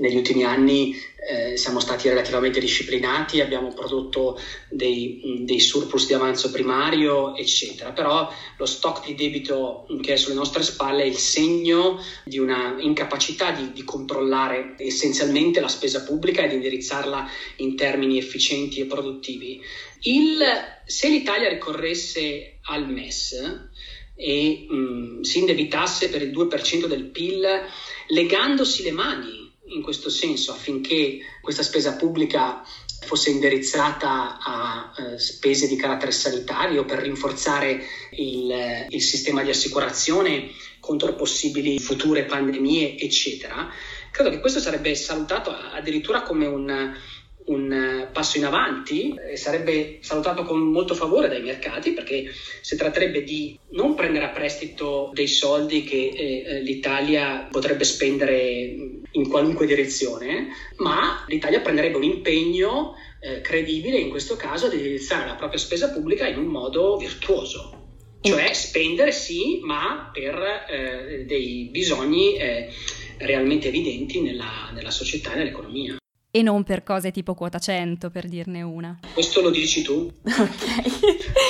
[0.00, 0.94] negli ultimi anni
[1.28, 8.32] eh, siamo stati relativamente disciplinati, abbiamo prodotto dei, dei, surplus di avanzo primario, eccetera, però
[8.56, 13.50] lo stock di debito che è sulle nostre spalle è il segno di una incapacità
[13.50, 19.60] di, di controllare essenzialmente la spesa pubblica e di indirizzarla in termini efficienti e produttivi.
[20.04, 20.38] Il,
[20.86, 23.68] se l'Italia ricorresse al MES
[24.14, 27.46] e mh, si indebitasse per il 2% del PIL
[28.08, 29.37] legandosi le mani
[29.68, 32.62] in questo senso affinché questa spesa pubblica
[33.08, 37.80] fosse indirizzata a eh, spese di carattere sanitario per rinforzare
[38.12, 40.50] il, il, sistema di assicurazione
[40.80, 43.70] contro possibili future pandemie, eccetera.
[44.10, 46.94] Credo che questo sarebbe salutato addirittura come un,
[47.46, 52.76] un eh, passo in avanti e sarebbe salutato con molto favore dai mercati perché si
[52.76, 59.28] tratterebbe di non prendere a prestito dei soldi che eh, eh l'Italia potrebbe spendere in
[59.28, 65.34] qualunque direzione, ma l'Italia prenderebbe un impegno eh, credibile in questo caso di indirizzare la
[65.34, 67.86] propria spesa pubblica in un modo virtuoso.
[68.20, 72.68] Cioè spendere sì, ma per eh, dei bisogni eh,
[73.18, 75.98] realmente evidenti nella, nella società e nell'economia
[76.30, 78.98] e non per cose tipo quota 100, per dirne una.
[79.12, 80.12] Questo lo dici tu.
[80.22, 80.66] Ok.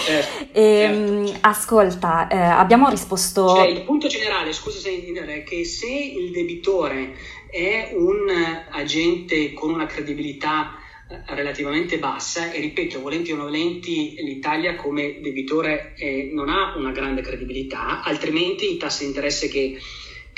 [0.08, 1.48] Eh, e, ehm, certo.
[1.48, 3.56] Ascolta, eh, abbiamo risposto...
[3.56, 7.14] Cioè, il punto generale, scusa se è che se il debitore
[7.50, 8.28] è un
[8.70, 10.74] agente con una credibilità
[11.08, 16.76] eh, relativamente bassa e ripeto, volenti o non volenti, l'Italia come debitore eh, non ha
[16.76, 19.78] una grande credibilità, altrimenti i tassi di interesse che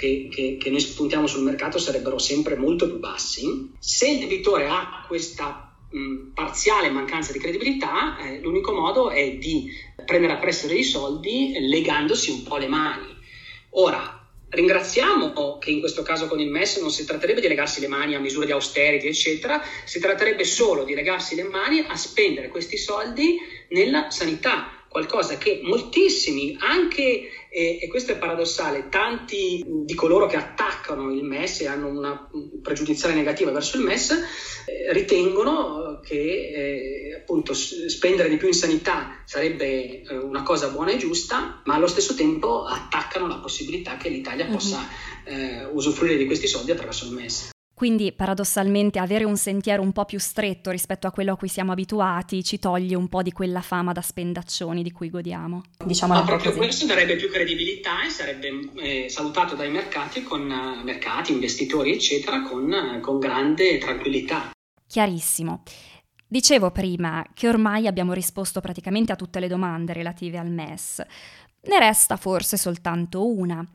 [0.00, 3.70] che, che, che noi spuntiamo sul mercato sarebbero sempre molto più bassi.
[3.78, 5.70] Se il debitore ha questa
[6.32, 9.68] parziale mancanza di credibilità, eh, l'unico modo è di
[10.06, 13.14] prendere a prestito dei soldi legandosi un po' le mani.
[13.70, 14.19] Ora,
[14.52, 18.16] Ringraziamo che in questo caso con il MES non si tratterebbe di legarsi le mani
[18.16, 22.76] a misure di austerity, eccetera, si tratterebbe solo di legarsi le mani a spendere questi
[22.76, 23.36] soldi
[23.68, 30.34] nella sanità, qualcosa che moltissimi, anche, eh, e questo è paradossale, tanti di coloro che
[30.34, 32.28] attaccano il MES e hanno una
[32.60, 39.22] pregiudiziale negativa verso il MES, eh, ritengono che eh, appunto spendere di più in sanità
[39.26, 44.08] sarebbe eh, una cosa buona e giusta, ma allo stesso tempo attaccano la possibilità che
[44.08, 44.52] l'Italia mhm.
[44.52, 44.88] possa
[45.24, 47.50] eh, usufruire di questi soldi attraverso il MES.
[47.80, 51.72] Quindi paradossalmente avere un sentiero un po' più stretto rispetto a quello a cui siamo
[51.72, 55.62] abituati ci toglie un po' di quella fama da spendaccioni di cui godiamo.
[55.82, 56.62] Diciamo Ma proprio così.
[56.62, 58.48] questo darebbe più credibilità e sarebbe
[58.82, 64.50] eh, salutato dai mercati, con, uh, mercati, investitori eccetera, con, uh, con grande tranquillità.
[64.86, 65.62] Chiarissimo.
[66.26, 71.02] Dicevo prima che ormai abbiamo risposto praticamente a tutte le domande relative al MES.
[71.62, 73.66] Ne resta forse soltanto una.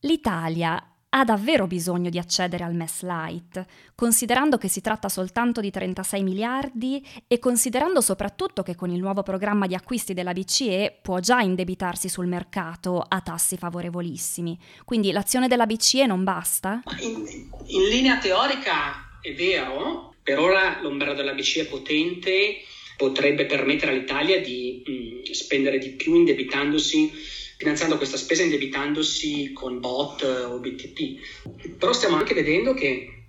[0.00, 5.70] L'Italia ha davvero bisogno di accedere al MES Light, considerando che si tratta soltanto di
[5.70, 11.18] 36 miliardi e considerando soprattutto che con il nuovo programma di acquisti della BCE può
[11.20, 14.58] già indebitarsi sul mercato a tassi favorevolissimi.
[14.84, 16.82] Quindi l'azione della BCE non basta?
[17.00, 17.26] In,
[17.66, 22.56] in linea teorica è vero, per ora l'ombrello della BCE è potente,
[22.98, 27.12] potrebbe permettere all'Italia di mh, spendere di più indebitandosi
[27.58, 31.76] finanziando questa spesa indebitandosi con bot o BTP.
[31.76, 33.24] Però stiamo anche vedendo che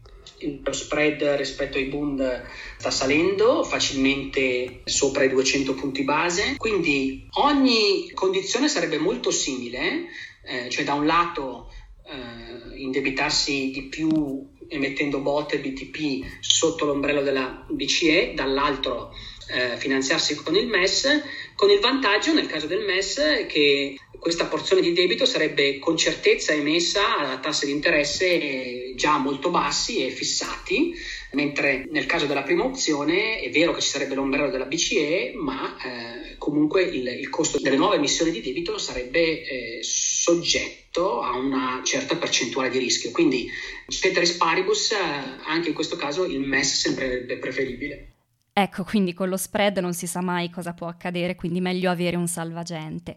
[0.64, 2.46] lo spread rispetto ai Bund
[2.78, 10.06] sta salendo facilmente sopra i 200 punti base, quindi ogni condizione sarebbe molto simile,
[10.46, 11.72] eh, cioè da un lato
[12.06, 19.12] eh, indebitarsi di più emettendo bot e BTP sotto l'ombrello della BCE, dall'altro
[19.52, 21.22] eh, finanziarsi con il MES,
[21.60, 26.54] con il vantaggio nel caso del MES che questa porzione di debito sarebbe con certezza
[26.54, 30.94] emessa a tassi di interesse già molto bassi e fissati,
[31.34, 35.76] mentre nel caso della prima opzione è vero che ci sarebbe l'ombrello della BCE, ma
[35.84, 41.82] eh, comunque il, il, costo delle nuove emissioni di debito sarebbe eh, soggetto a una
[41.84, 43.12] certa percentuale di rischio.
[43.12, 43.50] Quindi,
[43.86, 44.96] ceteris paribus, eh,
[45.44, 48.14] anche in questo caso il MES sembrerebbe preferibile.
[48.62, 52.18] Ecco, quindi con lo spread non si sa mai cosa può accadere, quindi meglio avere
[52.18, 53.16] un salvagente.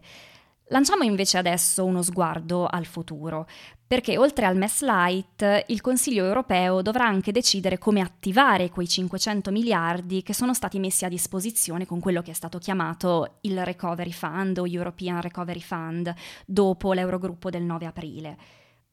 [0.67, 3.45] Lanciamo invece adesso uno sguardo al futuro,
[3.85, 9.51] perché oltre al MES Light il Consiglio europeo dovrà anche decidere come attivare quei 500
[9.51, 14.13] miliardi che sono stati messi a disposizione con quello che è stato chiamato il Recovery
[14.13, 16.13] Fund o European Recovery Fund
[16.45, 18.37] dopo l'Eurogruppo del 9 aprile.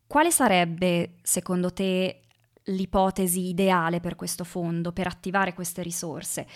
[0.05, 2.23] Quale sarebbe, secondo te,
[2.71, 6.47] l'ipotesi ideale per questo fondo, per attivare queste risorse,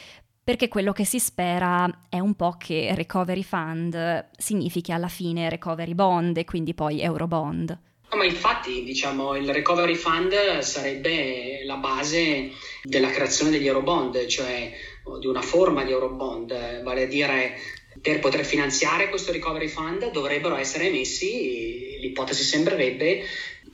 [0.43, 5.95] perché quello che si spera è un po' che Recovery Fund significhi alla fine Recovery
[5.95, 7.79] Bond e quindi poi Eurobond.
[8.11, 12.51] No, ma infatti, diciamo, il Recovery Fund sarebbe la base
[12.83, 14.71] della creazione degli Eurobond, cioè
[15.19, 17.55] di una forma di Eurobond, vale a dire
[18.01, 23.23] per poter finanziare questo Recovery Fund dovrebbero essere emessi, l'ipotesi sembrerebbe,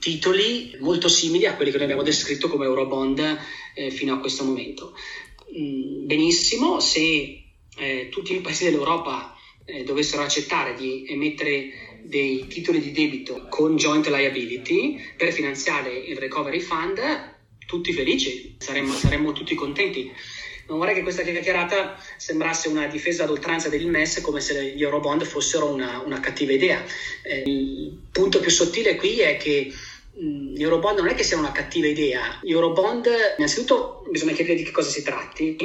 [0.01, 3.37] titoli molto simili a quelli che noi abbiamo descritto come Eurobond
[3.75, 4.95] eh, fino a questo momento.
[5.55, 7.43] Mm, benissimo, se
[7.77, 13.75] eh, tutti i paesi dell'Europa eh, dovessero accettare di emettere dei titoli di debito con
[13.75, 16.99] joint liability per finanziare il recovery fund,
[17.67, 20.11] tutti felici, saremmo, saremmo tutti contenti.
[20.67, 24.81] Non vorrei che questa chiacchierata sembrasse una difesa ad oltranza del MES come se gli
[24.81, 26.83] Eurobond fossero una, una cattiva idea.
[27.23, 29.71] Eh, il punto più sottile qui è che
[30.13, 32.39] gli Eurobond non è che siano una cattiva idea.
[32.43, 33.07] Gli Eurobond,
[33.37, 35.55] innanzitutto, bisogna capire di che cosa si tratti.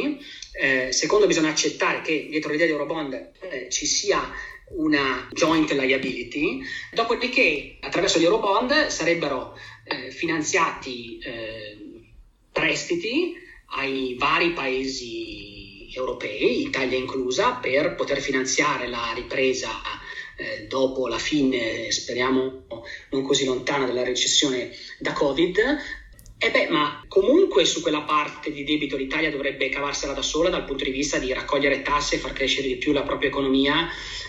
[0.52, 4.32] Eh, secondo, bisogna accettare che dietro l'idea di Eurobond eh, ci sia
[4.76, 6.62] una joint liability.
[6.92, 11.76] Dopodiché, attraverso gli Eurobond sarebbero eh, finanziati eh,
[12.52, 13.34] prestiti
[13.76, 19.70] ai vari paesi europei, Italia inclusa, per poter finanziare la ripresa
[20.36, 22.64] eh, dopo la fine, speriamo
[23.10, 25.58] non così lontana, della recessione da Covid.
[26.38, 30.66] E beh, ma comunque su quella parte di debito l'Italia dovrebbe cavarsela da sola dal
[30.66, 33.88] punto di vista di raccogliere tasse e far crescere di più la propria economia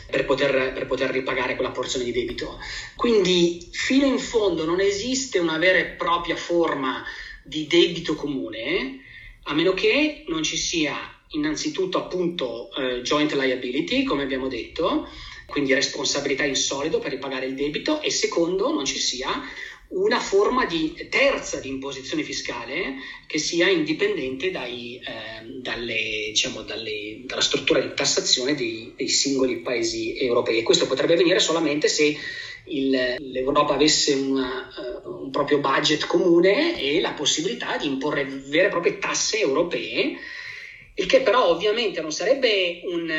[0.09, 2.59] per poter, per poter ripagare quella porzione di debito.
[2.95, 7.03] Quindi fino in fondo non esiste una vera e propria forma
[7.43, 9.01] di debito comune,
[9.43, 10.95] a meno che non ci sia
[11.31, 15.09] innanzitutto appunto eh, joint liability, come abbiamo detto,
[15.47, 19.41] quindi responsabilità in solido per ripagare il debito e secondo non ci sia
[19.89, 22.95] una forma di terza di imposizione fiscale
[23.25, 29.59] che sia indipendente dai, eh, dalle, diciamo, dalle, dalla struttura di tassazione dei, dei, singoli
[29.59, 30.57] paesi europei.
[30.57, 32.17] E questo potrebbe avvenire solamente se
[32.65, 34.67] il, l'Europa avesse una,
[35.05, 40.17] uh, un proprio budget comune e la possibilità di imporre vere e proprie tasse europee,
[40.95, 43.09] il che però ovviamente non sarebbe un,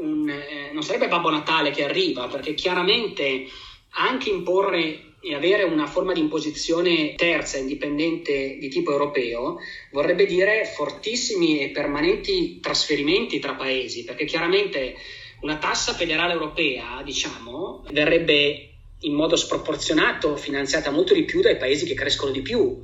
[0.00, 3.46] un eh, non sarebbe Babbo Natale che arriva, perché chiaramente
[3.90, 9.58] anche imporre e avere una forma di imposizione terza, indipendente di tipo europeo,
[9.92, 14.96] vorrebbe dire fortissimi e permanenti trasferimenti tra paesi, perché chiaramente
[15.42, 18.70] una tassa federale europea, diciamo, verrebbe
[19.00, 22.80] in modo sproporzionato finanziata molto di più dai paesi che crescono di più.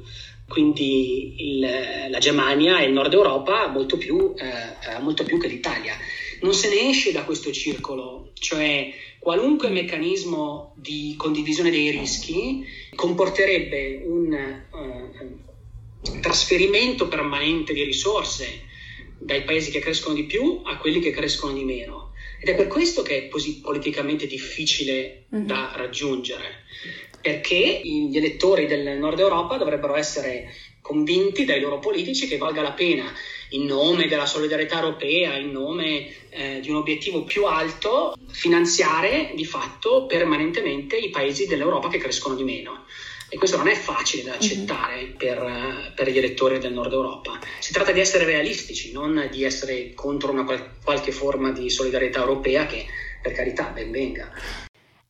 [0.49, 1.69] Quindi il,
[2.09, 5.95] la Germania e il Nord Europa molto più, eh, molto più che l'Italia.
[6.41, 12.65] Non se ne esce da questo circolo, cioè qualunque meccanismo di condivisione dei rischi
[12.95, 18.67] comporterebbe un uh, trasferimento permanente di risorse
[19.19, 22.13] dai paesi che crescono di più a quelli che crescono di meno.
[22.41, 25.47] Ed è per questo che è così politicamente difficile mm-hmm.
[25.47, 26.63] da raggiungere,
[27.21, 32.73] perché gli elettori del Nord Europa dovrebbero essere convinti dai loro politici che valga la
[32.73, 33.13] pena
[33.51, 39.45] in nome della solidarietà europea, in nome eh, di un obiettivo più alto, finanziare di
[39.45, 42.85] fatto permanentemente i paesi dell'Europa che crescono di meno.
[43.31, 45.17] E questo non è facile da accettare mm-hmm.
[45.17, 47.39] per, per, gli elettori del nord Europa.
[47.59, 52.21] Si tratta di essere realistici, non di essere contro una qual- qualche forma di solidarietà
[52.21, 52.87] europea che,
[53.21, 54.33] per carità, ben venga.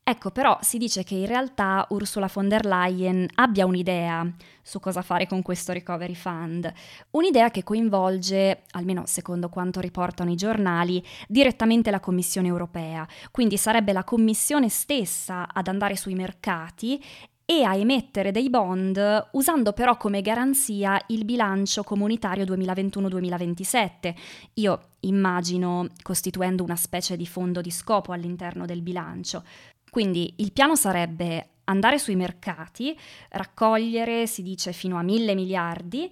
[0.09, 4.27] Ecco, però si dice che in realtà Ursula von der Leyen abbia un'idea
[4.63, 6.73] su cosa fare con questo recovery fund,
[7.11, 13.93] un'idea che coinvolge, almeno secondo quanto riportano i giornali, direttamente la Commissione europea, quindi sarebbe
[13.93, 17.05] la Commissione stessa ad andare sui mercati
[17.45, 24.15] e a emettere dei bond usando però come garanzia il bilancio comunitario 2021-2027.
[24.55, 29.45] Io immagino costituendo una specie di fondo di scopo all'interno del bilancio.
[29.91, 32.99] Quindi il piano sarebbe andare sui mercati,
[33.31, 36.11] raccogliere, si dice, fino a mille miliardi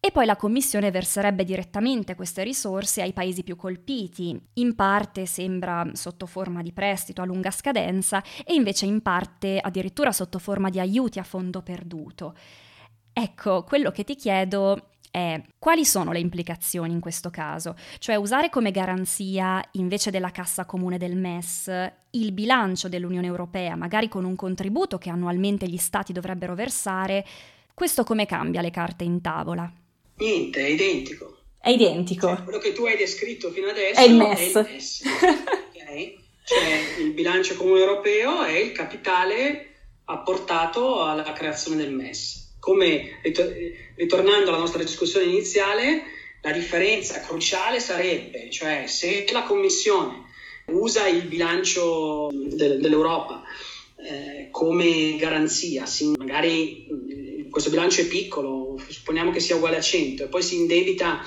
[0.00, 4.40] e poi la Commissione verserebbe direttamente queste risorse ai paesi più colpiti.
[4.54, 10.12] In parte sembra sotto forma di prestito a lunga scadenza e invece in parte addirittura
[10.12, 12.36] sotto forma di aiuti a fondo perduto.
[13.12, 17.76] Ecco, quello che ti chiedo è quali sono le implicazioni in questo caso?
[17.98, 21.70] Cioè usare come garanzia, invece della cassa comune del MES,
[22.10, 27.24] il bilancio dell'Unione Europea, magari con un contributo che annualmente gli Stati dovrebbero versare,
[27.74, 29.70] questo come cambia le carte in tavola?
[30.16, 31.36] Niente, è identico.
[31.60, 32.28] È identico.
[32.28, 34.52] Cioè, quello che tu hai descritto fino adesso è il MES.
[34.52, 35.02] È il MES.
[35.74, 36.18] okay?
[36.44, 43.20] Cioè il bilancio comune europeo è il capitale apportato alla creazione del MES come
[43.94, 46.02] ritornando alla nostra discussione iniziale,
[46.42, 50.26] la differenza cruciale sarebbe, cioè se la Commissione
[50.66, 53.42] usa il bilancio de- dell'Europa
[53.96, 55.84] eh, come garanzia,
[56.16, 60.56] magari mm, questo bilancio è piccolo, supponiamo che sia uguale a 100 e poi si
[60.56, 61.20] indebita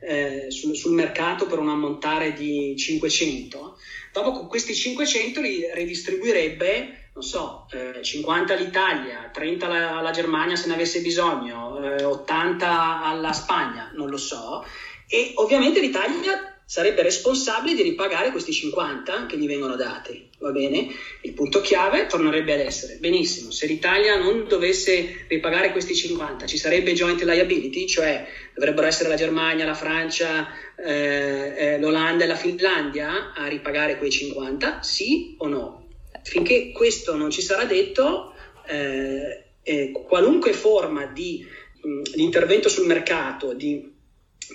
[0.00, 3.78] eh, sul, sul, mercato per un ammontare di 500,
[4.12, 10.56] dopo con questi 500 li ridistribuirebbe non so, eh, 50 all'Italia, 30 alla, alla, Germania
[10.56, 14.64] se ne avesse bisogno, eh, 80 alla Spagna, non lo so.
[15.06, 20.86] E ovviamente l'Italia sarebbe responsabile di ripagare questi 50 che gli vengono dati, va bene?
[21.22, 26.56] Il punto chiave tornerebbe ad essere, benissimo, se l'Italia non dovesse ripagare questi 50, ci
[26.56, 32.36] sarebbe joint liability, cioè dovrebbero essere la Germania, la Francia, eh, eh l'Olanda e la
[32.36, 35.88] Finlandia a ripagare quei 50, sì o no?
[36.22, 38.34] Finché questo non ci sarà detto,
[38.66, 41.46] eh, eh, qualunque forma di,
[41.82, 43.98] mh, di, intervento sul mercato, di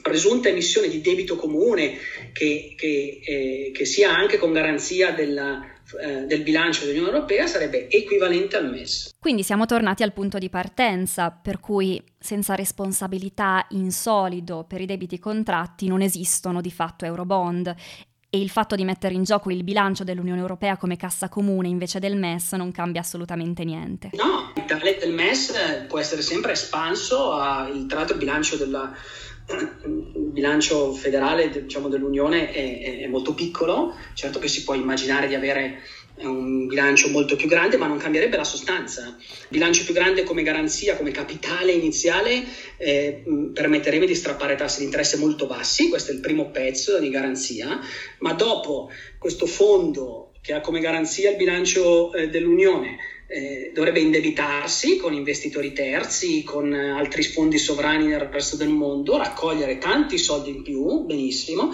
[0.02, 1.98] presunta emissione di debito comune
[2.34, 5.62] che, che, eh, che sia anche con garanzia della,
[6.02, 9.14] eh, del bilancio dell'Unione Europea sarebbe equivalente al MES.
[9.20, 14.86] Quindi siamo tornati al punto di partenza, per cui senza responsabilità in solido per i
[14.86, 17.74] debiti contratti non esistono di fatto eurobond
[18.36, 22.00] e il fatto di mettere in gioco il bilancio dell'Unione Europea come cassa comune invece
[22.00, 24.10] del MES non cambia assolutamente niente.
[24.14, 28.94] No, il del MES può essere sempre espanso, a, tra l'altro il bilancio della
[29.48, 35.36] il bilancio federale diciamo, dell'Unione è, è, molto piccolo, certo che si può immaginare di
[35.36, 35.84] avere
[36.22, 39.18] un bilancio molto più grande, ma non cambierebbe la sostanza.
[39.20, 42.44] Il bilancio più grande come garanzia, come capitale iniziale,
[42.78, 47.10] eh, permetterebbe di strappare tassi di interesse molto bassi, questo è il primo pezzo di
[47.10, 47.80] garanzia,
[48.20, 52.98] ma dopo questo fondo che ha come garanzia il bilancio eh, dell'Unione,
[53.28, 59.80] eh, dovrebbe indebitarsi con investitori terzi, con altri fondi sovrani nel resto del mondo, raccogliere
[59.80, 61.74] tanti soldi in più, benissimo,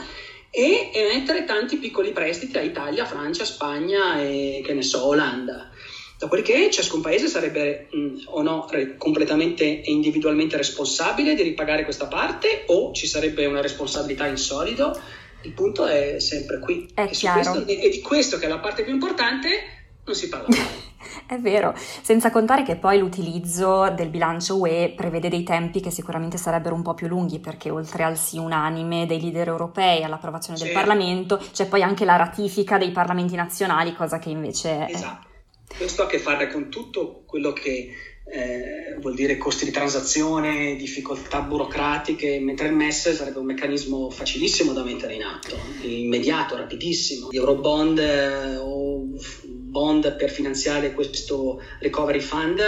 [0.51, 5.71] e emettere tanti piccoli prestiti a Italia, Francia, Spagna e che ne so, Olanda.
[6.19, 12.05] Dopodiché ciascun paese sarebbe mh, o no re- completamente e individualmente responsabile di ripagare questa
[12.05, 14.95] parte o ci sarebbe una responsabilità in solido.
[15.43, 16.87] Il punto è sempre qui.
[16.93, 19.80] È e, questo, e di questo, che è la parte più importante,
[20.11, 20.89] non si parla mai.
[21.25, 26.37] È vero, senza contare che poi l'utilizzo del bilancio UE prevede dei tempi che sicuramente
[26.37, 30.65] sarebbero un po' più lunghi perché oltre al sì unanime dei leader europei all'approvazione sì.
[30.65, 34.87] del Parlamento c'è poi anche la ratifica dei parlamenti nazionali, cosa che invece...
[34.89, 35.27] Esatto,
[35.75, 37.89] questo ha a che fare con tutto quello che
[38.31, 44.71] eh, vuol dire costi di transazione, difficoltà burocratiche, mentre il MES sarebbe un meccanismo facilissimo
[44.71, 47.27] da mettere in atto, immediato, rapidissimo.
[47.29, 49.05] Gli Eurobond eh, o
[49.43, 52.59] bond per finanziare questo recovery fund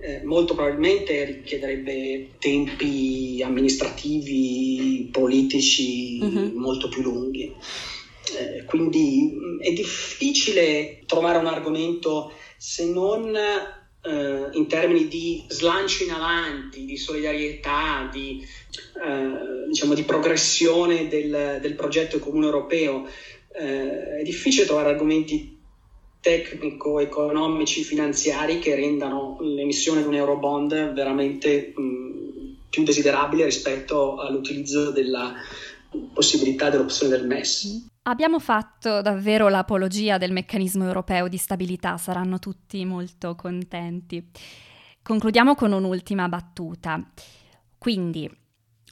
[0.00, 6.52] eh, molto probabilmente richiederebbe tempi amministrativi, politici uh-huh.
[6.54, 7.52] molto più lunghi.
[8.38, 13.36] Eh, quindi mh, è difficile trovare un argomento se non
[14.08, 18.42] eh, in termini di slancio in avanti, di solidarietà, di,
[19.04, 23.06] eh, diciamo, di progressione del, del, progetto comune europeo.
[23.52, 25.56] Eh, è difficile trovare argomenti
[26.20, 35.34] tecnico-economici, finanziari che rendano l'emissione di un eurobond veramente mh, più desiderabile rispetto all'utilizzo della
[36.12, 37.86] possibilità dell'opzione del MES.
[38.08, 44.30] Abbiamo fatto davvero l'apologia del meccanismo europeo di stabilità, saranno tutti molto contenti.
[45.02, 47.06] Concludiamo con un'ultima battuta.
[47.76, 48.30] Quindi,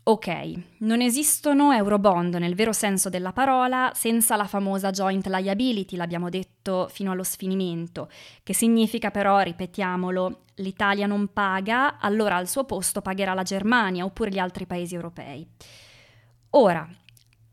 [0.09, 0.29] Ok,
[0.81, 6.87] non esistono eurobond nel vero senso della parola senza la famosa joint liability, l'abbiamo detto
[6.93, 8.09] fino allo sfinimento,
[8.45, 14.31] che significa però, ripetiamolo, l'Italia non paga, allora al suo posto pagherà la Germania oppure
[14.31, 15.45] gli altri paesi europei.
[16.51, 16.89] Ora,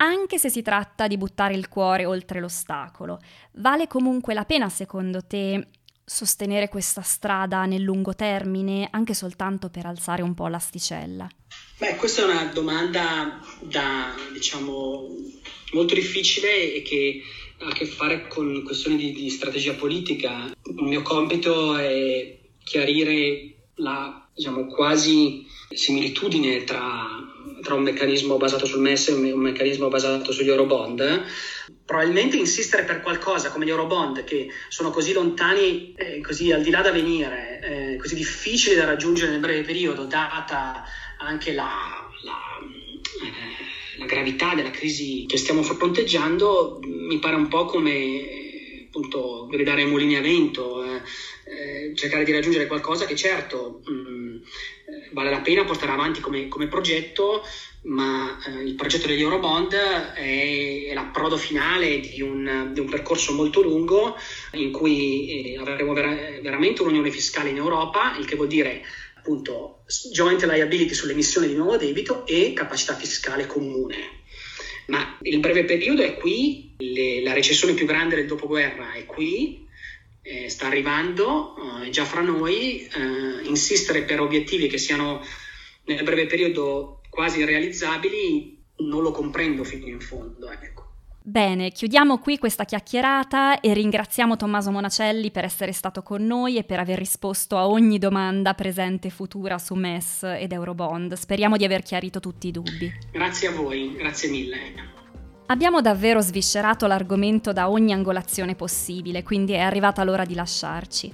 [0.04, 3.20] anche se si tratta di buttare il cuore oltre l'ostacolo,
[3.54, 5.68] vale comunque la pena secondo te
[6.06, 11.28] sostenere questa strada nel lungo termine, anche soltanto per alzare un po' l'asticella?
[11.78, 15.08] Beh, questa è una domanda da, diciamo,
[15.72, 17.22] molto difficile e che
[17.60, 20.52] ha a che fare con questioni di, di strategia politica.
[20.66, 27.08] Il mio compito è chiarire la diciamo, quasi similitudine tra,
[27.64, 31.24] tra, un meccanismo basato sul MES e un meccanismo basato sugli Eurobond.
[31.86, 36.70] Probabilmente insistere per qualcosa come gli Eurobond, che sono così lontani, eh, così al di
[36.70, 40.84] là da venire, eh, così difficili da raggiungere nel breve periodo, data
[41.18, 42.60] anche la, la,
[43.26, 48.52] eh, la gravità della crisi che stiamo fronteggiando, mi pare un po' come
[48.94, 51.02] appunto gridare ai mulini a vento, eh,
[51.46, 54.23] eh, cercare di raggiungere qualcosa che certo mh, mm,
[55.12, 57.46] vale la pena portare avanti come, come progetto,
[57.84, 63.34] ma eh, il progetto degli Eurobond è, è l'approdo finale di un, di un, percorso
[63.34, 64.16] molto lungo
[64.54, 68.84] in cui eh, avremo vera- veramente un'unione fiscale in Europa, il che vuol dire
[69.16, 74.22] appunto joint liability sull'emissione di nuovo debito e capacità fiscale comune.
[74.88, 79.63] Ma il breve periodo è qui, le, la recessione più grande del dopoguerra è qui,
[80.24, 85.22] eh, sta arrivando, eh, già fra noi, eh, insistere per obiettivi che siano
[85.86, 90.50] nel breve periodo quasi irrealizzabili non lo comprendo fino in fondo.
[90.50, 90.82] Ecco.
[91.26, 96.64] Bene, chiudiamo qui questa chiacchierata e ringraziamo Tommaso Monacelli per essere stato con noi e
[96.64, 101.14] per aver risposto a ogni domanda presente e futura su MES ed Eurobond.
[101.14, 102.92] Speriamo di aver chiarito tutti i dubbi.
[103.12, 105.03] Grazie a voi, grazie mille.
[105.48, 111.14] Abbiamo davvero sviscerato l'argomento da ogni angolazione possibile, quindi è arrivata l'ora di lasciarci.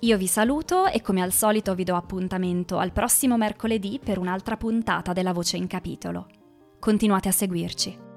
[0.00, 4.56] Io vi saluto e come al solito vi do appuntamento al prossimo mercoledì per un'altra
[4.56, 6.28] puntata della Voce in Capitolo.
[6.78, 8.07] Continuate a seguirci.